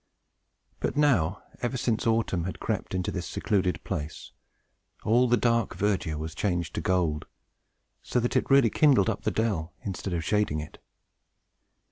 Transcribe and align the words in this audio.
But 0.79 0.97
now, 0.97 1.43
ever 1.61 1.77
since 1.77 2.07
autumn 2.07 2.45
had 2.45 2.59
crept 2.59 2.95
into 2.95 3.11
this 3.11 3.27
secluded 3.27 3.83
place, 3.83 4.31
all 5.03 5.27
the 5.27 5.37
dark 5.37 5.75
verdure 5.75 6.17
was 6.17 6.33
changed 6.33 6.73
to 6.73 6.81
gold, 6.81 7.27
so 8.01 8.19
that 8.19 8.35
it 8.35 8.49
really 8.49 8.71
kindled 8.71 9.11
up 9.11 9.21
the 9.25 9.29
dell, 9.29 9.75
instead 9.83 10.13
of 10.13 10.23
shading 10.23 10.59
it. 10.59 10.79